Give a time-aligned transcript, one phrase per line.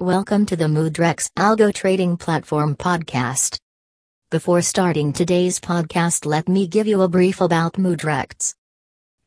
[0.00, 3.58] Welcome to the Mudrex Algo Trading Platform podcast.
[4.30, 8.54] Before starting today's podcast, let me give you a brief about Mudrex.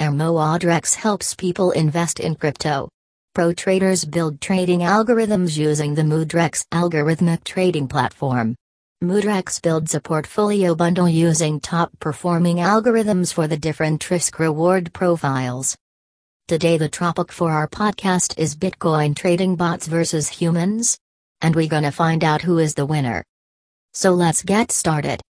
[0.00, 2.88] Mudrex helps people invest in crypto.
[3.34, 8.56] Pro traders build trading algorithms using the Mudrex algorithmic trading platform.
[9.04, 15.76] Mudrex builds a portfolio bundle using top performing algorithms for the different risk reward profiles.
[16.52, 20.98] Today, the topic for our podcast is Bitcoin trading bots versus humans.
[21.40, 23.24] And we're gonna find out who is the winner.
[23.94, 25.22] So let's get started.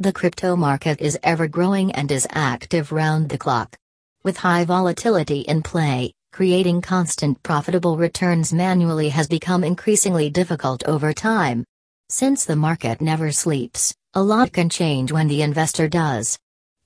[0.00, 3.74] The crypto market is ever growing and is active round the clock.
[4.22, 11.14] With high volatility in play, creating constant profitable returns manually has become increasingly difficult over
[11.14, 11.64] time.
[12.10, 16.38] Since the market never sleeps, a lot can change when the investor does.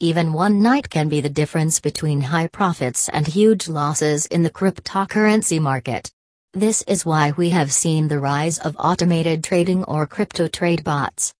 [0.05, 4.51] Even one night can be the difference between high profits and huge losses in the
[4.51, 6.13] cryptocurrency market.
[6.53, 11.33] This is why we have seen the rise of automated trading or crypto trade bots.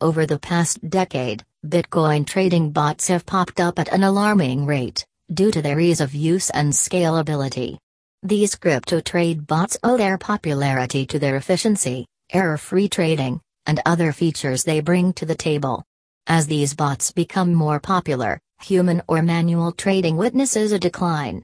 [0.00, 5.50] Over the past decade, Bitcoin trading bots have popped up at an alarming rate, due
[5.50, 7.76] to their ease of use and scalability.
[8.22, 14.12] These crypto trade bots owe their popularity to their efficiency, error free trading, and other
[14.12, 15.84] features they bring to the table.
[16.30, 21.42] As these bots become more popular, human or manual trading witnesses a decline.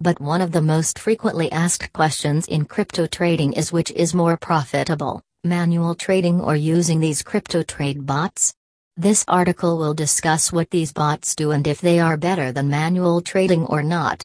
[0.00, 4.38] But one of the most frequently asked questions in crypto trading is which is more
[4.38, 8.54] profitable, manual trading or using these crypto trade bots?
[8.96, 13.20] This article will discuss what these bots do and if they are better than manual
[13.20, 14.22] trading or not.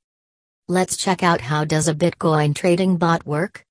[0.69, 3.65] Let's check out how does a Bitcoin trading bot work?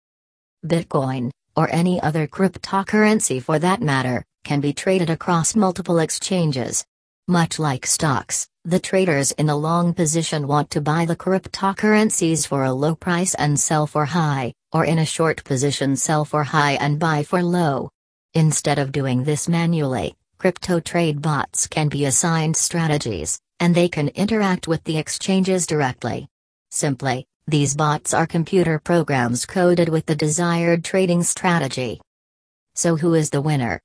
[0.66, 6.84] Bitcoin, or any other cryptocurrency for that matter, can be traded across multiple exchanges.
[7.28, 12.64] Much like stocks, the traders in a long position want to buy the cryptocurrencies for
[12.64, 16.72] a low price and sell for high, or in a short position sell for high
[16.80, 17.88] and buy for low.
[18.34, 24.08] Instead of doing this manually, crypto trade bots can be assigned strategies, and they can
[24.08, 26.26] interact with the exchanges directly.
[26.72, 32.00] Simply, these bots are computer programs coded with the desired trading strategy.
[32.74, 33.80] So, who is the winner?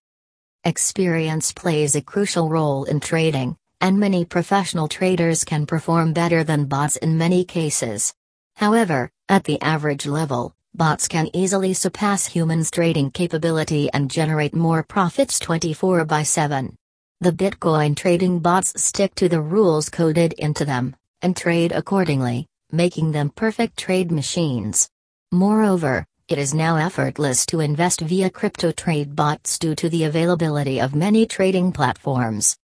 [0.68, 6.66] Experience plays a crucial role in trading, and many professional traders can perform better than
[6.66, 8.16] bots in many cases.
[8.56, 14.82] However, at the average level, bots can easily surpass humans' trading capability and generate more
[14.82, 16.76] profits 24 by 7.
[17.22, 23.12] The Bitcoin trading bots stick to the rules coded into them, and trade accordingly, making
[23.12, 24.90] them perfect trade machines.
[25.32, 30.82] Moreover, it is now effortless to invest via crypto trade bots due to the availability
[30.82, 32.58] of many trading platforms.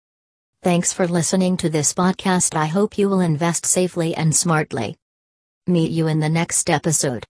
[0.62, 2.54] Thanks for listening to this podcast.
[2.54, 4.96] I hope you will invest safely and smartly.
[5.66, 7.26] Meet you in the next episode.